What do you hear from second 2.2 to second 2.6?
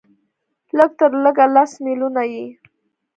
یې